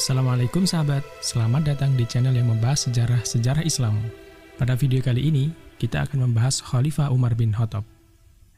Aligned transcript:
Assalamualaikum 0.00 0.64
sahabat, 0.64 1.04
selamat 1.20 1.76
datang 1.76 1.92
di 1.92 2.08
channel 2.08 2.32
yang 2.32 2.48
membahas 2.48 2.88
sejarah-sejarah 2.88 3.60
Islam. 3.68 4.00
Pada 4.56 4.72
video 4.72 5.04
kali 5.04 5.28
ini, 5.28 5.52
kita 5.76 6.08
akan 6.08 6.24
membahas 6.24 6.64
Khalifah 6.64 7.12
Umar 7.12 7.36
bin 7.36 7.52
Khattab. 7.52 7.84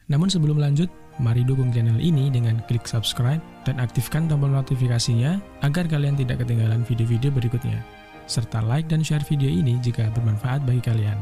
Namun 0.07 0.31
sebelum 0.31 0.55
lanjut, 0.55 0.87
mari 1.19 1.43
dukung 1.43 1.67
channel 1.75 1.99
ini 1.99 2.31
dengan 2.31 2.63
klik 2.71 2.87
subscribe 2.87 3.43
dan 3.67 3.83
aktifkan 3.83 4.31
tombol 4.31 4.55
notifikasinya 4.55 5.43
agar 5.67 5.83
kalian 5.91 6.15
tidak 6.15 6.47
ketinggalan 6.47 6.87
video-video 6.87 7.27
berikutnya. 7.27 7.83
Serta 8.23 8.63
like 8.63 8.87
dan 8.87 9.03
share 9.03 9.27
video 9.27 9.51
ini 9.51 9.75
jika 9.83 10.15
bermanfaat 10.15 10.63
bagi 10.63 10.79
kalian. 10.79 11.19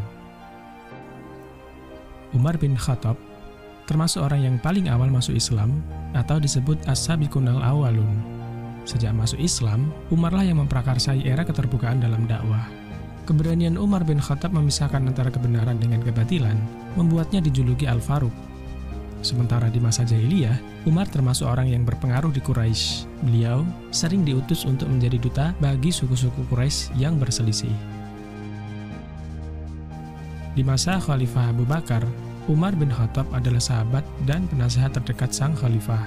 Umar 2.38 2.62
bin 2.62 2.77
Khattab 2.77 3.18
termasuk 3.90 4.22
orang 4.22 4.46
yang 4.46 4.62
paling 4.62 4.85
awal 4.85 5.10
masuk 5.10 5.34
Islam 5.34 5.82
atau 6.13 6.38
disebut 6.38 6.77
as-sabiqun 6.85 7.49
al-awwalun 7.49 8.41
Sejak 8.84 9.13
masuk 9.13 9.38
Islam, 9.38 9.94
Umarlah 10.09 10.45
yang 10.45 10.59
memprakarsai 10.62 11.21
era 11.26 11.45
keterbukaan 11.45 12.02
dalam 12.02 12.26
dakwah. 12.26 12.66
Keberanian 13.30 13.77
Umar 13.77 14.02
bin 14.02 14.17
Khattab 14.17 14.49
memisahkan 14.52 15.05
antara 15.05 15.30
kebenaran 15.30 15.77
dengan 15.77 16.02
kebatilan 16.02 16.57
membuatnya 16.98 17.40
dijuluki 17.40 17.85
Al-Faruq. 17.85 18.34
Sementara 19.21 19.70
di 19.70 19.77
masa 19.77 20.02
jahiliyah, 20.02 20.57
Umar 20.90 21.05
termasuk 21.05 21.45
orang 21.45 21.70
yang 21.70 21.85
berpengaruh 21.85 22.34
di 22.34 22.41
Quraisy. 22.41 23.05
Beliau 23.21 23.62
sering 23.94 24.26
diutus 24.26 24.66
untuk 24.66 24.90
menjadi 24.90 25.18
duta 25.21 25.48
bagi 25.62 25.93
suku-suku 25.93 26.49
Quraisy 26.49 26.98
yang 26.98 27.21
berselisih. 27.21 27.70
Di 30.57 30.66
masa 30.66 30.98
Khalifah 30.98 31.54
Abu 31.54 31.63
Bakar, 31.63 32.01
Umar 32.49 32.73
bin 32.73 32.90
Khattab 32.90 33.29
adalah 33.32 33.62
sahabat 33.62 34.01
dan 34.26 34.49
penasehat 34.49 34.98
terdekat 34.98 35.32
sang 35.32 35.54
khalifah. 35.54 36.01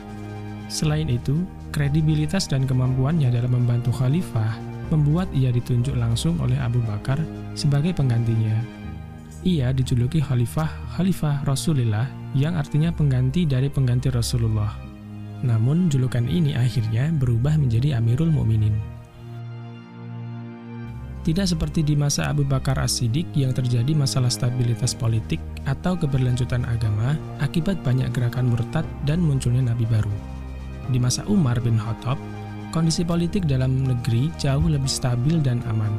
Selain 0.69 1.07
itu, 1.07 1.45
kredibilitas 1.71 2.49
dan 2.49 2.65
kemampuannya 2.65 3.29
dalam 3.29 3.53
membantu 3.53 3.93
khalifah 3.93 4.57
membuat 4.93 5.29
ia 5.33 5.49
ditunjuk 5.53 5.97
langsung 5.97 6.37
oleh 6.41 6.57
Abu 6.61 6.81
Bakar 6.85 7.21
sebagai 7.57 7.97
penggantinya. 7.97 8.85
Ia 9.45 9.77
dijuluki 9.77 10.25
Khalifah 10.25 10.97
Khalifah 10.97 11.45
Rasulullah 11.45 12.09
yang 12.33 12.57
artinya 12.57 12.89
pengganti 12.89 13.45
dari 13.45 13.69
pengganti 13.69 14.09
Rasulullah. 14.09 14.73
Namun 15.45 15.93
julukan 15.93 16.25
ini 16.25 16.57
akhirnya 16.57 17.13
berubah 17.13 17.61
menjadi 17.61 18.01
Amirul 18.01 18.33
Mukminin. 18.33 18.73
Tidak 21.25 21.45
seperti 21.45 21.81
di 21.85 21.97
masa 21.97 22.29
Abu 22.29 22.45
Bakar 22.45 22.77
As-Siddiq 22.81 23.33
yang 23.33 23.57
terjadi 23.57 23.97
masalah 23.97 24.29
stabilitas 24.29 24.93
politik 24.93 25.41
atau 25.65 25.97
keberlanjutan 25.97 26.69
agama 26.69 27.17
akibat 27.41 27.81
banyak 27.81 28.13
gerakan 28.13 28.53
murtad 28.53 28.85
dan 29.09 29.25
munculnya 29.25 29.73
nabi 29.73 29.89
baru. 29.89 30.34
Di 30.93 30.99
masa 31.01 31.25
Umar 31.31 31.61
bin 31.65 31.81
Khattab, 31.81 32.21
kondisi 32.75 33.07
politik 33.07 33.47
dalam 33.47 33.87
negeri 33.87 34.29
jauh 34.37 34.67
lebih 34.67 34.91
stabil 34.91 35.41
dan 35.41 35.63
aman. 35.71 35.93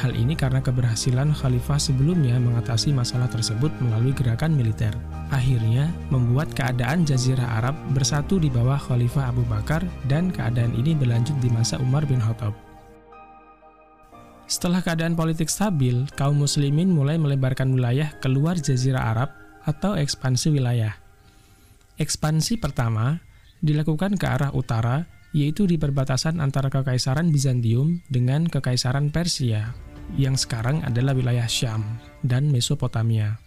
Hal 0.00 0.16
ini 0.16 0.32
karena 0.32 0.64
keberhasilan 0.64 1.36
khalifah 1.36 1.76
sebelumnya 1.76 2.40
mengatasi 2.40 2.96
masalah 2.96 3.28
tersebut 3.28 3.68
melalui 3.84 4.16
gerakan 4.16 4.56
militer. 4.56 4.96
Akhirnya, 5.28 5.92
membuat 6.08 6.48
keadaan 6.56 7.04
Jazirah 7.04 7.60
Arab 7.60 7.76
bersatu 7.92 8.40
di 8.40 8.48
bawah 8.48 8.80
Khalifah 8.80 9.32
Abu 9.32 9.44
Bakar 9.48 9.84
dan 10.08 10.32
keadaan 10.32 10.72
ini 10.76 10.96
berlanjut 10.96 11.36
di 11.44 11.48
masa 11.52 11.76
Umar 11.76 12.08
bin 12.08 12.20
Khattab. 12.20 12.56
Setelah 14.48 14.84
keadaan 14.84 15.16
politik 15.16 15.48
stabil, 15.48 16.04
kaum 16.12 16.40
muslimin 16.40 16.92
mulai 16.92 17.16
melebarkan 17.16 17.72
wilayah 17.72 18.12
keluar 18.20 18.60
Jazirah 18.60 19.12
Arab 19.12 19.32
atau 19.64 19.96
ekspansi 19.96 20.52
wilayah. 20.52 20.92
Ekspansi 21.96 22.60
pertama 22.60 23.20
dilakukan 23.62 24.18
ke 24.18 24.26
arah 24.26 24.50
utara, 24.52 25.06
yaitu 25.32 25.64
di 25.64 25.80
perbatasan 25.80 26.42
antara 26.42 26.68
Kekaisaran 26.68 27.32
Bizantium 27.32 28.02
dengan 28.10 28.44
Kekaisaran 28.44 29.08
Persia, 29.08 29.72
yang 30.18 30.36
sekarang 30.36 30.84
adalah 30.84 31.16
wilayah 31.16 31.48
Syam 31.48 31.86
dan 32.20 32.50
Mesopotamia. 32.50 33.38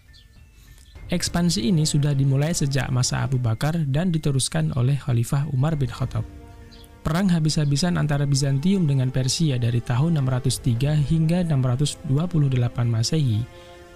Ekspansi 1.06 1.70
ini 1.70 1.86
sudah 1.86 2.18
dimulai 2.18 2.50
sejak 2.50 2.90
masa 2.90 3.22
Abu 3.22 3.38
Bakar 3.38 3.78
dan 3.86 4.10
diteruskan 4.10 4.74
oleh 4.74 4.98
Khalifah 4.98 5.46
Umar 5.54 5.78
bin 5.78 5.86
Khattab. 5.86 6.26
Perang 7.06 7.30
habis-habisan 7.30 7.94
antara 7.94 8.26
Bizantium 8.26 8.90
dengan 8.90 9.14
Persia 9.14 9.54
dari 9.62 9.78
tahun 9.78 10.18
603 10.18 10.98
hingga 11.06 11.46
628 11.46 12.10
Masehi 12.82 13.46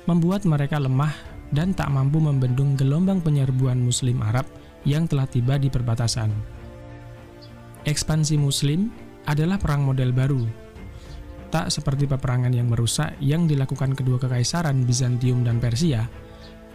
membuat 0.07 0.47
mereka 0.47 0.79
lemah 0.79 1.11
dan 1.51 1.75
tak 1.75 1.91
mampu 1.91 2.23
membendung 2.23 2.79
gelombang 2.79 3.19
penyerbuan 3.19 3.83
Muslim 3.83 4.23
Arab 4.23 4.47
yang 4.85 5.09
telah 5.09 5.29
tiba 5.29 5.57
di 5.61 5.69
perbatasan. 5.69 6.33
Ekspansi 7.85 8.37
Muslim 8.37 8.93
adalah 9.25 9.57
perang 9.57 9.85
model 9.85 10.13
baru, 10.13 10.45
tak 11.51 11.69
seperti 11.75 12.07
peperangan 12.07 12.55
yang 12.55 12.71
merusak 12.71 13.19
yang 13.19 13.51
dilakukan 13.51 13.99
kedua 13.99 14.23
kekaisaran 14.23 14.87
Bizantium 14.87 15.43
dan 15.43 15.59
Persia. 15.59 16.07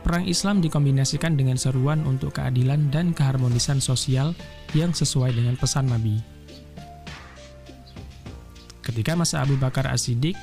Perang 0.04 0.28
Islam 0.30 0.62
dikombinasikan 0.62 1.34
dengan 1.34 1.58
seruan 1.58 2.06
untuk 2.06 2.38
keadilan 2.38 2.94
dan 2.94 3.10
keharmonisan 3.16 3.82
sosial 3.82 4.38
yang 4.78 4.94
sesuai 4.94 5.34
dengan 5.34 5.58
pesan 5.58 5.90
Nabi. 5.90 6.22
Ketika 8.86 9.18
masa 9.18 9.42
Abu 9.42 9.58
Bakar 9.58 9.90
As-Siddiq, 9.90 10.38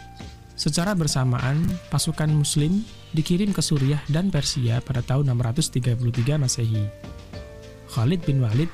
secara 0.59 0.99
bersamaan 0.99 1.63
pasukan 1.95 2.27
Muslim 2.27 2.83
dikirim 3.15 3.55
ke 3.55 3.63
Suriah 3.63 4.03
dan 4.11 4.35
Persia 4.35 4.83
pada 4.83 4.99
tahun 4.99 5.31
633 5.31 6.43
Masehi. 6.43 6.85
Khalid 7.93 8.25
bin 8.25 8.41
Walid 8.41 8.73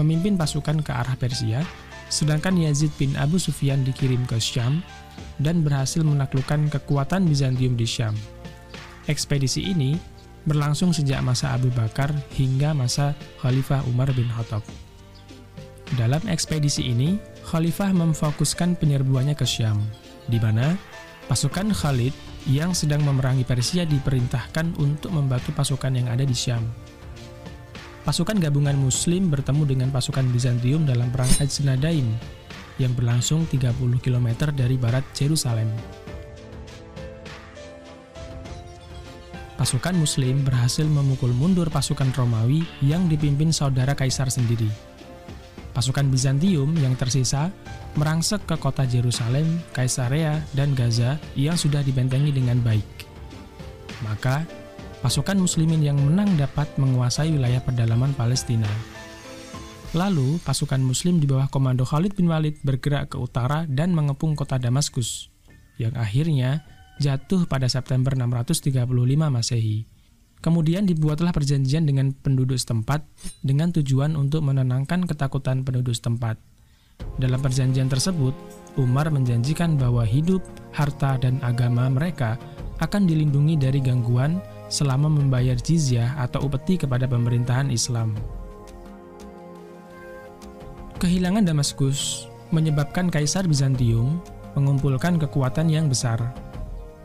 memimpin 0.00 0.40
pasukan 0.40 0.80
ke 0.80 0.90
arah 0.90 1.14
Persia, 1.20 1.60
sedangkan 2.08 2.56
Yazid 2.56 2.90
bin 2.96 3.12
Abu 3.20 3.36
Sufyan 3.36 3.84
dikirim 3.84 4.24
ke 4.24 4.40
Syam 4.40 4.80
dan 5.38 5.60
berhasil 5.60 6.00
menaklukkan 6.00 6.72
kekuatan 6.72 7.28
Bizantium 7.28 7.76
di 7.76 7.84
Syam. 7.84 8.16
Ekspedisi 9.04 9.68
ini 9.68 9.94
berlangsung 10.48 10.96
sejak 10.96 11.20
masa 11.20 11.52
Abu 11.52 11.68
Bakar 11.72 12.12
hingga 12.36 12.72
masa 12.72 13.12
Khalifah 13.44 13.84
Umar 13.88 14.08
bin 14.16 14.28
Khattab. 14.32 14.64
Dalam 16.00 16.24
ekspedisi 16.26 16.88
ini, 16.88 17.20
Khalifah 17.44 17.92
memfokuskan 17.92 18.80
penyerbuannya 18.80 19.36
ke 19.36 19.44
Syam, 19.44 19.84
di 20.26 20.40
mana 20.40 20.72
pasukan 21.28 21.70
Khalid 21.76 22.12
yang 22.48 22.76
sedang 22.76 23.04
memerangi 23.04 23.44
Persia 23.44 23.84
diperintahkan 23.88 24.76
untuk 24.80 25.12
membantu 25.12 25.52
pasukan 25.52 25.92
yang 25.92 26.08
ada 26.08 26.24
di 26.24 26.36
Syam. 26.36 26.64
Pasukan 28.04 28.36
gabungan 28.36 28.76
Muslim 28.76 29.32
bertemu 29.32 29.64
dengan 29.64 29.88
pasukan 29.88 30.28
Bizantium 30.28 30.84
dalam 30.84 31.08
Perang 31.08 31.40
Ajnadain 31.40 32.04
yang 32.76 32.92
berlangsung 32.92 33.48
30 33.48 33.80
km 34.04 34.52
dari 34.52 34.76
barat 34.76 35.00
Jerusalem. 35.16 35.72
Pasukan 39.56 39.96
Muslim 39.96 40.44
berhasil 40.44 40.84
memukul 40.84 41.32
mundur 41.32 41.72
pasukan 41.72 42.12
Romawi 42.12 42.60
yang 42.84 43.08
dipimpin 43.08 43.56
saudara 43.56 43.96
kaisar 43.96 44.28
sendiri. 44.28 44.68
Pasukan 45.72 46.04
Bizantium 46.12 46.76
yang 46.76 47.00
tersisa 47.00 47.48
merangsek 47.96 48.44
ke 48.44 48.60
kota 48.60 48.84
Jerusalem, 48.84 49.64
Kaisarea, 49.72 50.44
dan 50.52 50.76
Gaza 50.76 51.16
yang 51.40 51.56
sudah 51.56 51.80
dibentengi 51.80 52.36
dengan 52.36 52.60
baik. 52.60 52.84
Maka, 54.04 54.44
pasukan 55.04 55.36
muslimin 55.36 55.84
yang 55.84 56.00
menang 56.00 56.32
dapat 56.40 56.64
menguasai 56.80 57.28
wilayah 57.28 57.60
pedalaman 57.60 58.16
Palestina. 58.16 58.64
Lalu, 59.92 60.40
pasukan 60.40 60.80
muslim 60.80 61.20
di 61.20 61.28
bawah 61.28 61.52
komando 61.52 61.84
Khalid 61.84 62.16
bin 62.16 62.32
Walid 62.32 62.56
bergerak 62.64 63.12
ke 63.12 63.20
utara 63.20 63.68
dan 63.68 63.92
mengepung 63.92 64.32
kota 64.32 64.56
Damaskus, 64.56 65.28
yang 65.76 65.92
akhirnya 65.92 66.64
jatuh 67.04 67.44
pada 67.44 67.68
September 67.68 68.16
635 68.16 68.72
Masehi. 69.28 69.84
Kemudian 70.40 70.88
dibuatlah 70.88 71.36
perjanjian 71.36 71.84
dengan 71.84 72.16
penduduk 72.16 72.56
setempat 72.56 73.04
dengan 73.44 73.76
tujuan 73.76 74.16
untuk 74.16 74.40
menenangkan 74.40 75.04
ketakutan 75.04 75.68
penduduk 75.68 75.92
setempat. 75.92 76.40
Dalam 77.20 77.44
perjanjian 77.44 77.92
tersebut, 77.92 78.32
Umar 78.80 79.12
menjanjikan 79.12 79.76
bahwa 79.76 80.08
hidup, 80.08 80.40
harta, 80.72 81.20
dan 81.20 81.44
agama 81.44 81.92
mereka 81.92 82.40
akan 82.80 83.04
dilindungi 83.04 83.60
dari 83.60 83.84
gangguan 83.84 84.40
selama 84.68 85.06
membayar 85.12 85.54
jizyah 85.54 86.16
atau 86.18 86.48
upeti 86.48 86.80
kepada 86.80 87.04
pemerintahan 87.04 87.68
Islam. 87.68 88.16
Kehilangan 91.04 91.44
Damaskus 91.44 92.32
menyebabkan 92.48 93.12
Kaisar 93.12 93.44
Bizantium 93.44 94.24
mengumpulkan 94.56 95.20
kekuatan 95.20 95.68
yang 95.68 95.90
besar. 95.90 96.32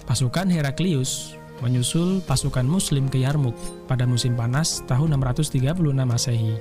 Pasukan 0.07 0.47
Heraklius 0.47 1.35
menyusul 1.59 2.23
pasukan 2.23 2.63
Muslim 2.63 3.11
ke 3.11 3.19
Yarmuk 3.19 3.57
pada 3.89 4.07
musim 4.07 4.39
panas 4.39 4.79
tahun 4.87 5.19
636 5.19 5.59
Masehi. 6.05 6.55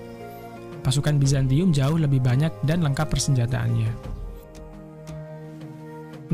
Pasukan 0.83 1.21
Bizantium 1.21 1.71
jauh 1.71 2.01
lebih 2.01 2.19
banyak 2.19 2.51
dan 2.67 2.83
lengkap 2.83 3.07
persenjataannya. 3.07 3.91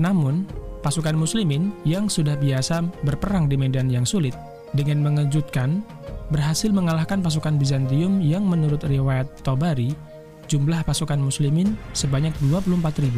Namun, 0.00 0.48
pasukan 0.80 1.14
Muslimin 1.14 1.70
yang 1.84 2.08
sudah 2.08 2.34
biasa 2.38 2.80
berperang 3.04 3.46
di 3.46 3.60
medan 3.60 3.92
yang 3.92 4.08
sulit 4.08 4.34
dengan 4.74 5.06
mengejutkan 5.06 5.80
berhasil 6.28 6.68
mengalahkan 6.74 7.22
pasukan 7.22 7.56
Bizantium 7.56 8.18
yang 8.18 8.42
menurut 8.44 8.82
riwayat 8.82 9.30
Tobari 9.46 9.94
jumlah 10.50 10.84
pasukan 10.84 11.16
muslimin 11.16 11.78
sebanyak 11.96 12.34
24.000 12.42 13.08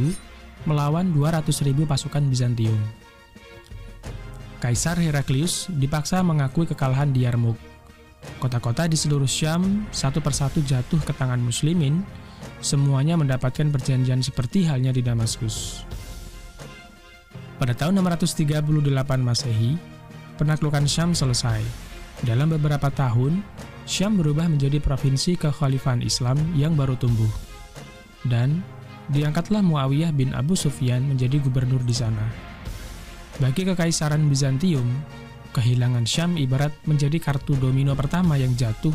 melawan 0.68 1.10
200.000 1.16 1.72
pasukan 1.88 2.22
Bizantium. 2.28 2.78
Kaisar 4.60 4.98
Heraklius 4.98 5.68
dipaksa 5.68 6.24
mengakui 6.24 6.66
kekalahan 6.66 7.12
di 7.12 7.28
Yarmouk. 7.28 7.58
Kota-kota 8.42 8.90
di 8.90 8.98
seluruh 8.98 9.28
Syam 9.28 9.86
satu 9.94 10.18
persatu 10.18 10.58
jatuh 10.64 10.98
ke 11.04 11.12
tangan 11.14 11.38
muslimin, 11.38 12.02
semuanya 12.58 13.14
mendapatkan 13.14 13.70
perjanjian 13.70 14.24
seperti 14.24 14.66
halnya 14.66 14.90
di 14.90 15.04
Damaskus. 15.04 15.86
Pada 17.56 17.72
tahun 17.72 18.02
638 18.02 18.66
Masehi, 19.22 19.95
penaklukan 20.36 20.84
Syam 20.84 21.16
selesai. 21.16 21.60
Dalam 22.24 22.52
beberapa 22.52 22.88
tahun, 22.88 23.44
Syam 23.84 24.16
berubah 24.16 24.48
menjadi 24.48 24.80
provinsi 24.80 25.36
kekhalifahan 25.36 26.00
Islam 26.00 26.40
yang 26.56 26.72
baru 26.72 26.96
tumbuh. 26.96 27.28
Dan 28.24 28.64
diangkatlah 29.12 29.60
Muawiyah 29.60 30.10
bin 30.16 30.32
Abu 30.32 30.56
Sufyan 30.56 31.04
menjadi 31.04 31.38
gubernur 31.40 31.80
di 31.84 31.92
sana. 31.92 32.24
Bagi 33.36 33.68
kekaisaran 33.68 34.24
Bizantium, 34.32 34.88
kehilangan 35.52 36.08
Syam 36.08 36.40
ibarat 36.40 36.72
menjadi 36.88 37.20
kartu 37.20 37.52
domino 37.56 37.92
pertama 37.92 38.40
yang 38.40 38.56
jatuh 38.56 38.92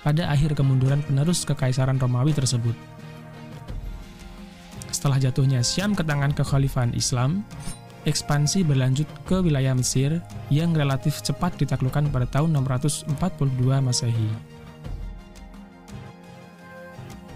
pada 0.00 0.32
akhir 0.32 0.56
kemunduran 0.56 1.04
penerus 1.04 1.44
kekaisaran 1.44 2.00
Romawi 2.00 2.32
tersebut. 2.34 2.74
Setelah 4.92 5.18
jatuhnya 5.22 5.60
Syam 5.60 5.94
ke 5.94 6.02
tangan 6.02 6.34
kekhalifahan 6.34 6.96
Islam, 6.96 7.44
ekspansi 8.02 8.66
berlanjut 8.66 9.06
ke 9.22 9.38
wilayah 9.38 9.74
Mesir 9.76 10.18
yang 10.50 10.74
relatif 10.74 11.22
cepat 11.22 11.54
ditaklukkan 11.58 12.10
pada 12.10 12.26
tahun 12.26 12.58
642 12.58 13.12
Masehi. 13.78 14.30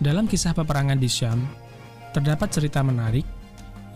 Dalam 0.02 0.28
kisah 0.28 0.52
peperangan 0.52 1.00
di 1.00 1.08
Syam, 1.08 1.40
terdapat 2.12 2.52
cerita 2.52 2.84
menarik, 2.84 3.24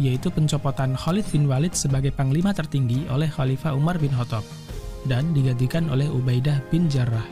yaitu 0.00 0.32
pencopotan 0.32 0.96
Khalid 0.96 1.28
bin 1.28 1.44
Walid 1.44 1.76
sebagai 1.76 2.08
panglima 2.08 2.56
tertinggi 2.56 3.04
oleh 3.12 3.28
Khalifah 3.28 3.76
Umar 3.76 4.00
bin 4.00 4.08
Khattab 4.16 4.46
dan 5.04 5.36
digantikan 5.36 5.92
oleh 5.92 6.08
Ubaidah 6.08 6.64
bin 6.72 6.88
Jarrah. 6.88 7.24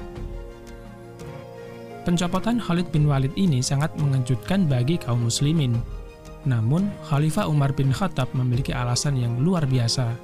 Pencopotan 2.04 2.60
Khalid 2.60 2.88
bin 2.92 3.08
Walid 3.08 3.32
ini 3.36 3.60
sangat 3.60 3.92
mengejutkan 4.00 4.64
bagi 4.64 4.96
kaum 4.96 5.28
muslimin, 5.28 5.76
namun, 6.46 6.86
Khalifah 7.10 7.50
Umar 7.50 7.74
bin 7.74 7.90
Khattab 7.90 8.30
memiliki 8.30 8.70
alasan 8.70 9.18
yang 9.18 9.42
luar 9.42 9.66
biasa, 9.66 10.14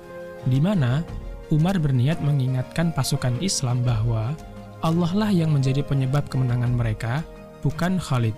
di 0.46 0.62
mana 0.62 1.02
Umar 1.50 1.80
berniat 1.82 2.22
mengingatkan 2.22 2.94
pasukan 2.94 3.34
Islam 3.42 3.82
bahwa 3.82 4.36
Allah 4.84 5.12
lah 5.16 5.30
yang 5.32 5.50
menjadi 5.50 5.82
penyebab 5.82 6.28
kemenangan 6.30 6.70
mereka, 6.76 7.26
bukan 7.64 7.98
Khalid. 7.98 8.36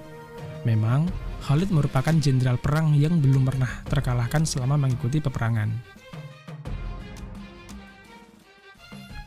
Memang, 0.65 1.11
Khalid 1.45 1.69
merupakan 1.69 2.15
jenderal 2.17 2.57
perang 2.57 2.97
yang 2.97 3.21
belum 3.21 3.45
pernah 3.45 3.71
terkalahkan 3.87 4.47
selama 4.49 4.81
mengikuti 4.81 5.21
peperangan. 5.21 5.69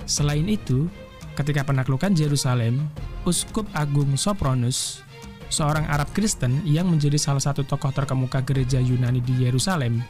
Selain 0.09 0.47
itu, 0.49 0.89
ketika 1.37 1.61
penaklukan 1.61 2.17
Yerusalem, 2.17 2.89
Uskup 3.27 3.69
Agung 3.77 4.17
Sopronus 4.17 5.05
seorang 5.49 5.89
Arab 5.89 6.13
Kristen 6.13 6.61
yang 6.63 6.87
menjadi 6.87 7.17
salah 7.17 7.41
satu 7.41 7.65
tokoh 7.65 7.89
terkemuka 7.89 8.45
gereja 8.45 8.77
Yunani 8.77 9.19
di 9.19 9.45
Yerusalem, 9.45 10.01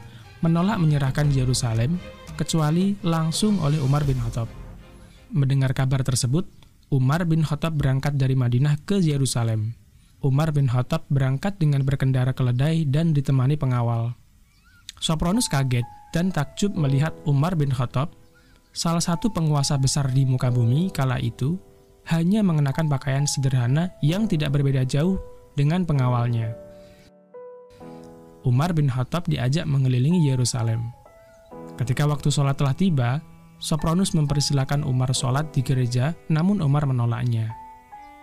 menolak 0.44 0.80
menyerahkan 0.80 1.32
Yerusalem 1.32 2.00
kecuali 2.36 2.96
langsung 3.04 3.60
oleh 3.60 3.80
Umar 3.84 4.08
bin 4.08 4.20
Khattab. 4.20 4.48
Mendengar 5.36 5.76
kabar 5.76 6.04
tersebut, 6.04 6.48
Umar 6.90 7.28
bin 7.28 7.44
Khattab 7.44 7.76
berangkat 7.76 8.16
dari 8.16 8.34
Madinah 8.34 8.80
ke 8.88 8.98
Yerusalem. 8.98 9.76
Umar 10.20 10.52
bin 10.52 10.68
Khattab 10.68 11.08
berangkat 11.08 11.56
dengan 11.60 11.84
berkendara 11.88 12.36
keledai 12.36 12.84
dan 12.88 13.16
ditemani 13.16 13.56
pengawal. 13.56 14.16
Sopronus 15.00 15.48
kaget 15.48 15.88
dan 16.12 16.34
takjub 16.34 16.76
melihat 16.76 17.16
Umar 17.24 17.56
bin 17.56 17.72
Khattab, 17.72 18.12
salah 18.76 19.00
satu 19.00 19.32
penguasa 19.32 19.80
besar 19.80 20.12
di 20.12 20.28
muka 20.28 20.52
bumi 20.52 20.92
kala 20.92 21.22
itu, 21.24 21.56
hanya 22.10 22.42
mengenakan 22.42 22.90
pakaian 22.90 23.30
sederhana 23.30 23.94
yang 24.02 24.26
tidak 24.26 24.50
berbeda 24.58 24.82
jauh 24.82 25.22
dengan 25.54 25.86
pengawalnya. 25.86 26.58
Umar 28.42 28.74
bin 28.74 28.90
Khattab 28.90 29.30
diajak 29.30 29.70
mengelilingi 29.70 30.26
Yerusalem. 30.26 30.90
Ketika 31.78 32.10
waktu 32.10 32.34
sholat 32.34 32.58
telah 32.58 32.74
tiba, 32.74 33.22
Sopronus 33.60 34.16
mempersilahkan 34.16 34.88
Umar 34.88 35.12
sholat 35.12 35.52
di 35.52 35.62
gereja, 35.62 36.16
namun 36.32 36.64
Umar 36.64 36.88
menolaknya. 36.88 37.52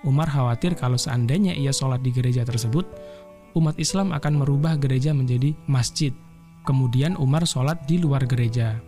Umar 0.03 0.33
khawatir 0.33 0.75
kalau 0.75 0.97
seandainya 0.97 1.53
ia 1.53 1.71
sholat 1.71 2.01
di 2.01 2.11
gereja 2.11 2.43
tersebut, 2.43 2.89
umat 3.55 3.77
Islam 3.77 4.11
akan 4.17 4.43
merubah 4.43 4.81
gereja 4.81 5.13
menjadi 5.13 5.53
masjid. 5.69 6.11
Kemudian 6.65 7.15
Umar 7.21 7.45
sholat 7.45 7.85
di 7.85 8.01
luar 8.01 8.25
gereja. 8.25 8.81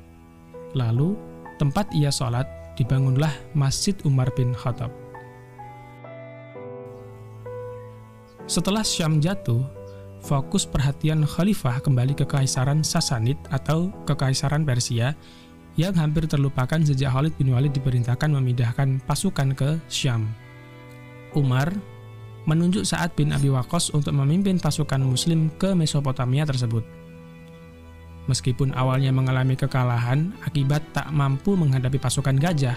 Lalu, 0.73 1.15
tempat 1.61 1.93
ia 1.93 2.09
sholat 2.09 2.58
dibangunlah 2.79 3.35
Masjid 3.59 3.99
Umar 4.07 4.31
bin 4.39 4.55
Khattab. 4.55 4.95
Setelah 8.47 8.87
Syam 8.87 9.19
jatuh, 9.19 9.61
fokus 10.25 10.65
perhatian 10.65 11.27
khalifah 11.27 11.83
kembali 11.85 12.17
ke 12.17 12.25
Kekaisaran 12.25 12.81
Sasanid 12.81 13.37
atau 13.51 13.93
Kekaisaran 14.07 14.65
Persia 14.65 15.13
yang 15.77 15.95
hampir 15.95 16.25
terlupakan 16.25 16.81
sejak 16.81 17.13
Khalid 17.13 17.35
bin 17.39 17.55
Walid 17.55 17.77
diperintahkan 17.77 18.31
memindahkan 18.31 19.05
pasukan 19.05 19.53
ke 19.53 19.77
Syam. 19.87 20.27
Umar 21.37 21.71
menunjuk 22.49 22.89
Sa'ad 22.89 23.13
bin 23.15 23.31
Abi 23.37 23.53
Waqqas 23.53 23.93
untuk 23.93 24.17
memimpin 24.17 24.57
pasukan 24.57 24.99
muslim 25.05 25.53
ke 25.61 25.77
Mesopotamia 25.77 26.49
tersebut. 26.49 26.98
Meskipun 28.29 28.77
awalnya 28.77 29.09
mengalami 29.09 29.57
kekalahan 29.57 30.37
akibat 30.45 30.85
tak 30.93 31.09
mampu 31.17 31.57
menghadapi 31.57 31.97
pasukan 31.97 32.37
gajah, 32.37 32.77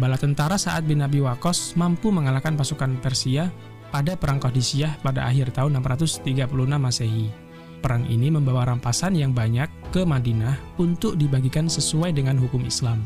bala 0.00 0.16
tentara 0.16 0.56
saat 0.56 0.88
bin 0.88 1.04
Abi 1.04 1.20
Waqqas 1.20 1.76
mampu 1.76 2.08
mengalahkan 2.08 2.56
pasukan 2.56 2.96
Persia 3.04 3.52
pada 3.92 4.16
Perang 4.16 4.40
Qadisiyah 4.40 5.04
pada 5.04 5.28
akhir 5.28 5.52
tahun 5.52 5.78
636 5.84 6.48
Masehi. 6.80 7.28
Perang 7.84 8.08
ini 8.08 8.32
membawa 8.32 8.64
rampasan 8.72 9.12
yang 9.12 9.36
banyak 9.36 9.68
ke 9.92 10.08
Madinah 10.08 10.80
untuk 10.80 11.20
dibagikan 11.20 11.68
sesuai 11.68 12.16
dengan 12.16 12.40
hukum 12.40 12.64
Islam. 12.64 13.04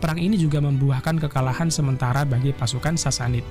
Perang 0.00 0.16
ini 0.16 0.40
juga 0.40 0.64
membuahkan 0.64 1.20
kekalahan 1.28 1.68
sementara 1.68 2.24
bagi 2.24 2.56
pasukan 2.56 2.96
Sasanid. 2.96 3.44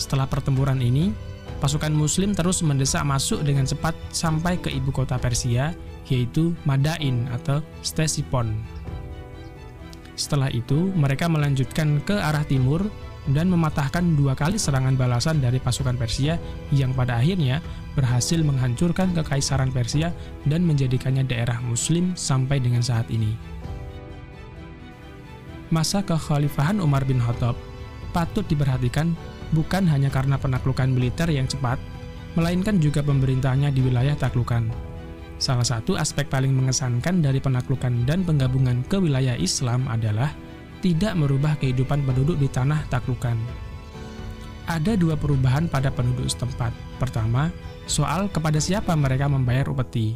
Setelah 0.00 0.24
pertempuran 0.24 0.80
ini, 0.80 1.12
pasukan 1.60 1.92
muslim 1.92 2.32
terus 2.32 2.64
mendesak 2.64 3.04
masuk 3.04 3.44
dengan 3.44 3.68
cepat 3.68 3.92
sampai 4.10 4.56
ke 4.56 4.72
ibu 4.72 4.88
kota 4.90 5.20
Persia, 5.20 5.76
yaitu 6.08 6.56
Madain 6.64 7.28
atau 7.30 7.60
Ctesifon. 7.84 8.56
Setelah 10.16 10.48
itu, 10.52 10.92
mereka 10.96 11.28
melanjutkan 11.28 12.00
ke 12.04 12.16
arah 12.16 12.44
timur 12.44 12.88
dan 13.28 13.52
mematahkan 13.52 14.16
dua 14.16 14.32
kali 14.32 14.56
serangan 14.56 14.96
balasan 14.96 15.38
dari 15.44 15.60
pasukan 15.60 15.94
Persia 15.94 16.40
yang 16.72 16.96
pada 16.96 17.20
akhirnya 17.20 17.60
berhasil 17.92 18.40
menghancurkan 18.40 19.12
kekaisaran 19.12 19.68
Persia 19.68 20.10
dan 20.48 20.64
menjadikannya 20.64 21.28
daerah 21.28 21.60
muslim 21.60 22.16
sampai 22.16 22.58
dengan 22.58 22.80
saat 22.80 23.06
ini. 23.12 23.36
Masa 25.70 26.02
kekhalifahan 26.02 26.82
Umar 26.82 27.06
bin 27.06 27.22
Khattab 27.22 27.54
patut 28.10 28.42
diperhatikan 28.50 29.14
bukan 29.54 29.86
hanya 29.86 30.10
karena 30.10 30.38
penaklukan 30.38 30.90
militer 30.90 31.26
yang 31.30 31.46
cepat, 31.46 31.78
melainkan 32.38 32.78
juga 32.78 33.02
pemerintahnya 33.02 33.74
di 33.74 33.82
wilayah 33.82 34.14
taklukan. 34.14 34.70
Salah 35.40 35.64
satu 35.64 35.96
aspek 35.96 36.28
paling 36.28 36.52
mengesankan 36.52 37.24
dari 37.24 37.40
penaklukan 37.40 38.04
dan 38.04 38.22
penggabungan 38.28 38.84
ke 38.86 39.00
wilayah 39.00 39.34
Islam 39.40 39.88
adalah 39.88 40.30
tidak 40.84 41.16
merubah 41.16 41.56
kehidupan 41.56 42.04
penduduk 42.04 42.36
di 42.36 42.48
tanah 42.48 42.84
taklukan. 42.92 43.36
Ada 44.68 44.94
dua 44.94 45.16
perubahan 45.16 45.66
pada 45.66 45.88
penduduk 45.90 46.28
setempat. 46.28 46.70
Pertama, 47.00 47.48
soal 47.88 48.28
kepada 48.28 48.60
siapa 48.60 48.92
mereka 48.94 49.26
membayar 49.26 49.66
upeti. 49.72 50.14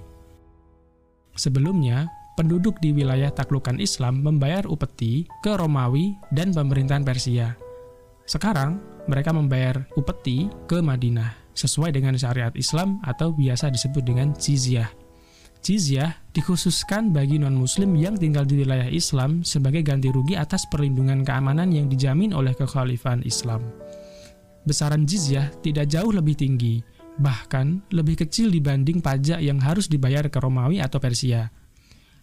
Sebelumnya, 1.34 2.06
penduduk 2.38 2.78
di 2.78 2.94
wilayah 2.94 3.32
taklukan 3.34 3.80
Islam 3.82 4.22
membayar 4.22 4.62
upeti 4.68 5.26
ke 5.42 5.58
Romawi 5.58 6.14
dan 6.30 6.54
pemerintahan 6.54 7.02
Persia. 7.02 7.58
Sekarang, 8.28 8.78
mereka 9.04 9.30
membayar 9.32 9.84
upeti 9.96 10.48
ke 10.64 10.80
Madinah 10.80 11.44
sesuai 11.54 11.94
dengan 11.94 12.18
syariat 12.18 12.52
Islam 12.58 12.98
atau 13.06 13.30
biasa 13.30 13.70
disebut 13.70 14.02
dengan 14.02 14.34
jizyah. 14.34 14.90
Jizyah 15.64 16.12
dikhususkan 16.36 17.08
bagi 17.08 17.40
non-muslim 17.40 17.96
yang 17.96 18.20
tinggal 18.20 18.44
di 18.44 18.60
wilayah 18.60 18.84
Islam 18.84 19.40
sebagai 19.40 19.80
ganti 19.80 20.12
rugi 20.12 20.36
atas 20.36 20.68
perlindungan 20.68 21.24
keamanan 21.24 21.72
yang 21.72 21.88
dijamin 21.88 22.36
oleh 22.36 22.52
kekhalifahan 22.52 23.24
Islam. 23.24 23.64
Besaran 24.68 25.08
jizyah 25.08 25.48
tidak 25.64 25.88
jauh 25.88 26.12
lebih 26.12 26.36
tinggi, 26.36 26.84
bahkan 27.16 27.80
lebih 27.96 28.28
kecil 28.28 28.52
dibanding 28.52 29.00
pajak 29.00 29.40
yang 29.40 29.56
harus 29.56 29.88
dibayar 29.88 30.28
ke 30.28 30.36
Romawi 30.36 30.84
atau 30.84 31.00
Persia. 31.00 31.48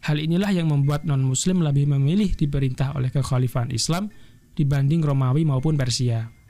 Hal 0.05 0.17
inilah 0.17 0.49
yang 0.53 0.69
membuat 0.69 1.05
non-muslim 1.05 1.61
lebih 1.65 1.89
memilih 1.89 2.33
diperintah 2.33 2.93
oleh 2.97 3.13
kekhalifahan 3.13 3.69
Islam 3.73 4.09
dibanding 4.53 5.01
Romawi 5.01 5.45
maupun 5.45 5.77
Persia. 5.77 6.40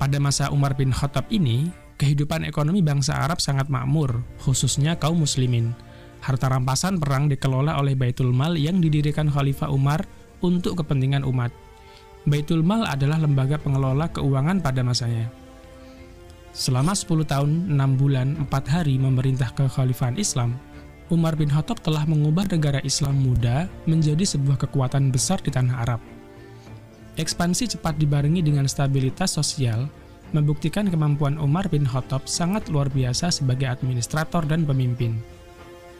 Pada 0.00 0.16
masa 0.16 0.48
Umar 0.48 0.72
bin 0.80 0.96
Khattab 0.96 1.28
ini, 1.28 1.68
kehidupan 2.00 2.48
ekonomi 2.48 2.80
bangsa 2.80 3.20
Arab 3.20 3.36
sangat 3.36 3.68
makmur, 3.68 4.24
khususnya 4.40 4.96
kaum 4.96 5.20
muslimin. 5.20 5.76
Harta 6.24 6.48
rampasan 6.48 6.96
perang 6.96 7.28
dikelola 7.28 7.76
oleh 7.76 7.92
Baitul 7.92 8.32
Mal 8.32 8.56
yang 8.56 8.80
didirikan 8.80 9.28
Khalifah 9.28 9.68
Umar 9.68 10.08
untuk 10.40 10.80
kepentingan 10.80 11.20
umat. 11.28 11.52
Baitul 12.24 12.64
Mal 12.64 12.88
adalah 12.88 13.20
lembaga 13.20 13.60
pengelola 13.60 14.08
keuangan 14.08 14.64
pada 14.64 14.80
masanya. 14.80 15.28
Selama 16.56 16.96
10 16.96 17.20
tahun, 17.28 17.50
6 17.68 18.00
bulan, 18.00 18.40
4 18.48 18.72
hari 18.72 18.96
memerintah 18.96 19.52
kekhalifahan 19.52 20.16
Islam, 20.16 20.56
Umar 21.12 21.36
bin 21.36 21.52
Khattab 21.52 21.76
telah 21.84 22.08
mengubah 22.08 22.48
negara 22.48 22.80
Islam 22.88 23.20
muda 23.20 23.68
menjadi 23.84 24.24
sebuah 24.24 24.64
kekuatan 24.64 25.12
besar 25.12 25.44
di 25.44 25.52
tanah 25.52 25.76
Arab. 25.84 26.00
Ekspansi 27.20 27.76
cepat 27.76 28.00
dibarengi 28.00 28.40
dengan 28.40 28.64
stabilitas 28.64 29.36
sosial, 29.36 29.84
membuktikan 30.32 30.88
kemampuan 30.88 31.36
Umar 31.36 31.68
bin 31.68 31.84
Khattab 31.84 32.24
sangat 32.24 32.72
luar 32.72 32.88
biasa 32.88 33.28
sebagai 33.28 33.68
administrator 33.68 34.40
dan 34.48 34.64
pemimpin. 34.64 35.20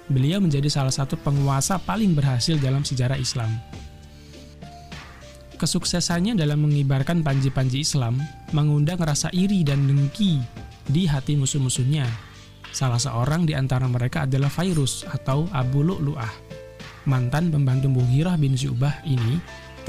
Beliau 0.08 0.40
menjadi 0.40 0.72
salah 0.72 0.88
satu 0.88 1.20
penguasa 1.20 1.76
paling 1.76 2.16
berhasil 2.16 2.56
dalam 2.56 2.88
sejarah 2.88 3.20
Islam. 3.20 3.52
Kesuksesannya 5.60 6.40
dalam 6.40 6.64
mengibarkan 6.64 7.20
panji-panji 7.20 7.84
Islam 7.84 8.16
mengundang 8.56 8.96
rasa 8.96 9.28
iri 9.36 9.60
dan 9.60 9.84
dengki 9.84 10.40
di 10.88 11.04
hati 11.04 11.36
musuh-musuhnya. 11.36 12.08
Salah 12.72 12.96
seorang 12.96 13.44
di 13.44 13.52
antara 13.52 13.84
mereka 13.84 14.24
adalah 14.24 14.48
Fairus 14.48 15.04
atau 15.04 15.44
Abu 15.52 15.84
Lu'lu'ah. 15.84 16.32
Mantan 17.04 17.52
pembantu 17.52 17.92
Mughirah 17.92 18.40
bin 18.40 18.56
Syubah 18.56 19.04
ini 19.04 19.36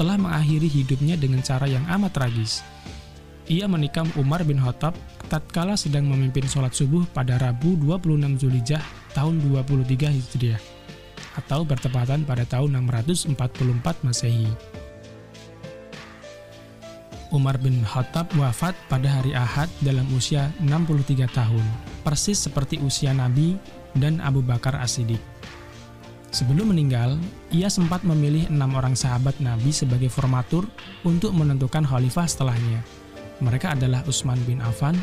telah 0.02 0.18
mengakhiri 0.18 0.66
hidupnya 0.66 1.14
dengan 1.14 1.46
cara 1.46 1.70
yang 1.70 1.86
amat 1.86 2.10
tragis. 2.10 2.66
Ia 3.46 3.70
menikam 3.70 4.10
Umar 4.18 4.42
bin 4.42 4.58
Khattab 4.58 4.98
tatkala 5.30 5.78
sedang 5.78 6.10
memimpin 6.10 6.42
sholat 6.42 6.74
subuh 6.74 7.06
pada 7.14 7.38
Rabu 7.38 7.78
26 7.78 8.42
Zulijah 8.42 8.82
tahun 9.14 9.38
23 9.46 10.10
Hijriah 10.10 10.58
atau 11.38 11.62
bertepatan 11.62 12.26
pada 12.26 12.42
tahun 12.42 12.82
644 12.82 14.02
Masehi. 14.02 14.50
Umar 17.30 17.62
bin 17.62 17.78
Khattab 17.86 18.26
wafat 18.34 18.74
pada 18.90 19.06
hari 19.06 19.38
Ahad 19.38 19.70
dalam 19.86 20.10
usia 20.18 20.50
63 20.66 21.30
tahun, 21.30 21.62
persis 22.02 22.42
seperti 22.42 22.82
usia 22.82 23.14
Nabi 23.14 23.54
dan 23.94 24.18
Abu 24.18 24.42
Bakar 24.42 24.74
As-Siddiq. 24.82 25.31
Sebelum 26.32 26.72
meninggal, 26.72 27.20
ia 27.52 27.68
sempat 27.68 28.08
memilih 28.08 28.48
enam 28.48 28.72
orang 28.72 28.96
sahabat 28.96 29.36
Nabi 29.36 29.68
sebagai 29.68 30.08
formatur 30.08 30.64
untuk 31.04 31.36
menentukan 31.36 31.84
khalifah 31.84 32.24
setelahnya. 32.24 32.80
Mereka 33.44 33.76
adalah 33.76 34.00
Utsman 34.08 34.40
bin 34.48 34.64
Affan, 34.64 34.96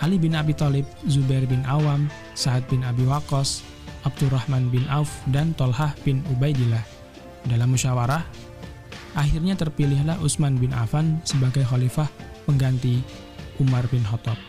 Ali 0.00 0.16
bin 0.16 0.32
Abi 0.32 0.56
Thalib, 0.56 0.88
Zubair 1.04 1.44
bin 1.44 1.60
Awam, 1.68 2.08
Sa'ad 2.32 2.64
bin 2.72 2.80
Abi 2.80 3.04
Waqqas, 3.04 3.60
Abdurrahman 4.08 4.72
bin 4.72 4.88
Auf, 4.88 5.12
dan 5.28 5.52
Tolhah 5.52 5.92
bin 6.00 6.24
Ubaidillah. 6.32 6.80
Dalam 7.44 7.76
musyawarah, 7.76 8.24
akhirnya 9.12 9.60
terpilihlah 9.60 10.16
Utsman 10.24 10.56
bin 10.56 10.72
Affan 10.72 11.20
sebagai 11.28 11.68
khalifah 11.68 12.08
pengganti 12.48 13.04
Umar 13.60 13.84
bin 13.92 14.00
Khattab. 14.00 14.40